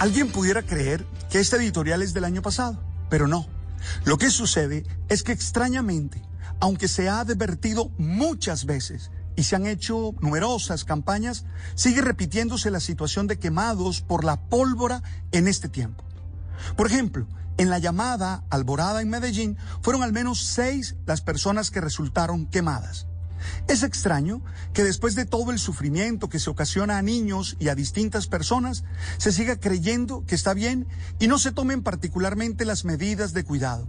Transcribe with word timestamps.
Alguien 0.00 0.30
pudiera 0.30 0.62
creer 0.62 1.04
que 1.30 1.40
este 1.40 1.56
editorial 1.56 2.02
es 2.02 2.14
del 2.14 2.24
año 2.24 2.42
pasado, 2.42 2.82
pero 3.10 3.26
no. 3.26 3.46
Lo 4.04 4.16
que 4.16 4.30
sucede 4.30 4.84
es 5.08 5.22
que 5.22 5.32
extrañamente, 5.32 6.22
aunque 6.60 6.88
se 6.88 7.08
ha 7.08 7.20
advertido 7.20 7.90
muchas 7.98 8.64
veces 8.64 9.10
y 9.36 9.44
se 9.44 9.56
han 9.56 9.66
hecho 9.66 10.14
numerosas 10.20 10.84
campañas, 10.84 11.44
sigue 11.74 12.00
repitiéndose 12.00 12.70
la 12.70 12.80
situación 12.80 13.26
de 13.26 13.38
quemados 13.38 14.00
por 14.00 14.24
la 14.24 14.40
pólvora 14.48 15.02
en 15.32 15.48
este 15.48 15.68
tiempo. 15.68 16.04
Por 16.76 16.86
ejemplo, 16.86 17.26
en 17.56 17.70
la 17.70 17.78
llamada 17.78 18.44
Alborada 18.50 19.02
en 19.02 19.10
Medellín 19.10 19.56
fueron 19.82 20.02
al 20.02 20.12
menos 20.12 20.44
seis 20.44 20.96
las 21.06 21.22
personas 21.22 21.70
que 21.70 21.80
resultaron 21.80 22.46
quemadas. 22.46 23.06
Es 23.68 23.82
extraño 23.82 24.42
que 24.72 24.84
después 24.84 25.14
de 25.14 25.26
todo 25.26 25.50
el 25.50 25.58
sufrimiento 25.58 26.28
que 26.28 26.38
se 26.38 26.50
ocasiona 26.50 26.98
a 26.98 27.02
niños 27.02 27.56
y 27.58 27.68
a 27.68 27.74
distintas 27.74 28.26
personas, 28.26 28.84
se 29.18 29.32
siga 29.32 29.58
creyendo 29.58 30.24
que 30.26 30.34
está 30.34 30.54
bien 30.54 30.86
y 31.18 31.28
no 31.28 31.38
se 31.38 31.52
tomen 31.52 31.82
particularmente 31.82 32.64
las 32.64 32.84
medidas 32.84 33.32
de 33.32 33.44
cuidado. 33.44 33.88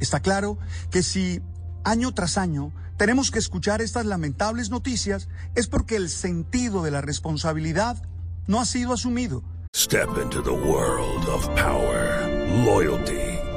Está 0.00 0.20
claro 0.20 0.58
que 0.90 1.02
si 1.02 1.40
año 1.84 2.12
tras 2.12 2.38
año 2.38 2.72
tenemos 2.96 3.30
que 3.30 3.38
escuchar 3.38 3.80
estas 3.82 4.06
lamentables 4.06 4.70
noticias, 4.70 5.28
es 5.54 5.66
porque 5.66 5.96
el 5.96 6.08
sentido 6.08 6.82
de 6.82 6.90
la 6.90 7.00
responsabilidad 7.00 8.02
no 8.46 8.60
ha 8.60 8.64
sido 8.64 8.92
asumido. 8.92 9.42
Step 9.74 10.10
into 10.22 10.42
the 10.42 10.50
world 10.50 11.26
of 11.28 11.48
power, 11.54 12.28
loyalty, 12.64 13.31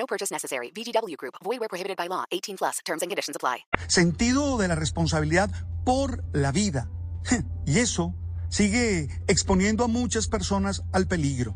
No 0.00 0.06
purchase 0.06 0.32
necessary. 0.32 0.72
VGW 0.74 1.16
Group. 1.18 1.34
Void 1.44 1.60
where 1.60 1.68
prohibited 1.68 1.98
by 1.98 2.08
law. 2.08 2.24
18 2.30 2.56
plus. 2.56 2.80
Terms 2.86 3.02
and 3.02 3.10
conditions 3.10 3.36
apply. 3.36 3.66
Sentido 3.86 4.56
de 4.56 4.66
la 4.66 4.74
responsabilidad 4.74 5.50
por 5.84 6.24
la 6.32 6.52
vida. 6.52 6.88
Y 7.66 7.78
eso 7.78 8.14
sigue 8.48 9.08
exponiendo 9.28 9.84
a 9.84 9.88
muchas 9.88 10.26
personas 10.26 10.82
al 10.92 11.06
peligro. 11.06 11.54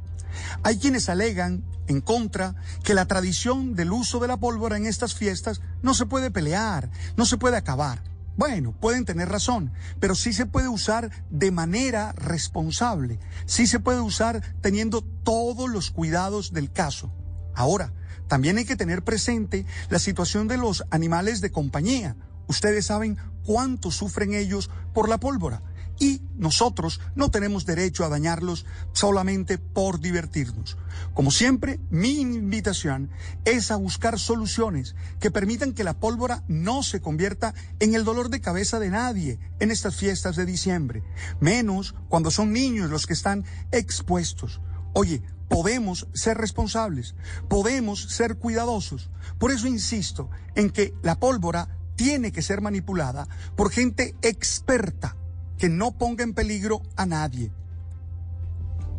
Hay 0.63 0.79
quienes 0.79 1.09
alegan 1.09 1.65
en 1.89 2.03
contra 2.03 2.55
que 2.83 2.95
la 2.95 3.07
tradición 3.07 3.75
del 3.75 3.93
uso 3.93 4.21
de 4.21 4.29
la 4.29 4.37
pólvora 4.37 4.77
en 4.77 4.87
estas 4.87 5.15
fiestas 5.15 5.61
no 5.83 5.95
se 5.95 6.07
puede 6.07 6.31
pelear, 6.31 6.91
no 7.17 7.25
se 7.25 7.39
puede 7.39 7.57
acabar. 7.57 8.03
Bueno, 8.37 8.73
pueden 8.73 9.05
tener 9.05 9.29
razón, 9.29 9.73
pero 10.01 10.15
sí 10.15 10.33
se 10.33 10.47
puede 10.47 10.69
usar 10.69 11.11
de 11.31 11.51
manera 11.51 12.13
responsable, 12.13 13.21
sí 13.47 13.67
se 13.67 13.81
puede 13.81 14.01
usar 14.01 14.43
teniendo 14.61 15.03
todos 15.03 15.71
los 15.71 15.91
cuidados 15.91 16.53
del 16.53 16.71
caso. 16.71 17.13
Ahora, 17.55 17.93
también 18.29 18.59
hay 18.59 18.65
que 18.65 18.77
tener 18.77 19.03
presente 19.03 19.67
la 19.91 19.99
situación 19.99 20.49
de 20.49 20.57
los 20.57 20.85
animales 20.91 21.41
de 21.41 21.53
compañía. 21.53 22.17
Ustedes 22.47 22.87
saben 22.87 23.17
cuánto 23.45 23.91
sufren 23.91 24.35
ellos 24.35 24.71
por 24.93 25.09
la 25.09 25.19
pólvora 25.19 25.63
y 25.99 26.23
nosotros 26.37 27.01
no 27.15 27.31
tenemos 27.31 27.67
derecho 27.67 28.05
a 28.05 28.09
dañarlos 28.09 28.67
solamente 28.93 29.59
por 29.59 30.01
divertirnos. 30.01 30.77
Como 31.15 31.31
siempre, 31.31 31.79
mi 31.91 32.21
invitación 32.21 33.11
es 33.45 33.71
a 33.71 33.77
buscar 33.77 34.19
soluciones 34.19 34.95
que 35.21 35.31
permitan 35.31 35.73
que 35.73 35.85
la 35.85 35.95
pólvora 35.95 36.43
no 36.49 36.83
se 36.83 37.01
convierta 37.01 37.55
en 37.79 37.95
el 37.95 38.05
dolor 38.05 38.29
de 38.31 38.41
cabeza 38.41 38.81
de 38.81 38.91
nadie 38.91 39.39
en 39.61 39.71
estas 39.71 39.97
fiestas 39.97 40.37
de 40.37 40.47
diciembre, 40.47 41.03
menos 41.41 41.95
cuando 42.09 42.31
son 42.31 42.53
niños 42.53 42.91
los 42.91 43.07
que 43.07 43.13
están 43.13 43.45
expuestos. 43.71 44.61
Oye, 44.93 45.23
podemos 45.49 46.09
ser 46.15 46.39
responsables, 46.39 47.15
podemos 47.49 48.03
ser 48.11 48.37
cuidadosos. 48.37 49.11
Por 49.39 49.51
eso 49.51 49.67
insisto 49.67 50.31
en 50.55 50.71
que 50.71 50.95
la 51.03 51.19
pólvora 51.19 51.69
tiene 51.97 52.33
que 52.33 52.43
ser 52.43 52.61
manipulada 52.61 53.29
por 53.57 53.71
gente 53.71 54.15
experta 54.23 55.17
que 55.59 55.69
no 55.69 55.93
ponga 55.93 56.25
en 56.25 56.35
peligro 56.35 56.83
a 56.97 57.07
nadie. 57.07 57.53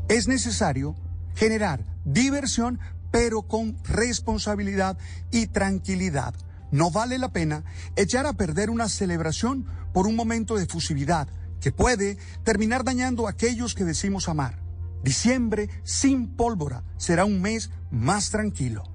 Es 0.07 0.27
necesario 0.27 0.95
generar 1.35 1.83
diversión, 2.05 2.79
pero 3.11 3.43
con 3.43 3.77
responsabilidad 3.83 4.97
y 5.31 5.47
tranquilidad. 5.47 6.33
No 6.71 6.91
vale 6.91 7.17
la 7.17 7.29
pena 7.29 7.63
echar 7.95 8.25
a 8.25 8.33
perder 8.33 8.69
una 8.69 8.89
celebración 8.89 9.65
por 9.93 10.07
un 10.07 10.15
momento 10.15 10.55
de 10.55 10.63
efusividad 10.63 11.27
que 11.61 11.71
puede 11.71 12.17
terminar 12.43 12.83
dañando 12.83 13.27
a 13.27 13.31
aquellos 13.31 13.75
que 13.75 13.85
decimos 13.85 14.29
amar. 14.29 14.64
Diciembre 15.05 15.69
sin 15.83 16.35
pólvora 16.35 16.83
será 16.97 17.25
un 17.25 17.39
mes 17.39 17.69
más 17.91 18.31
tranquilo. 18.31 18.94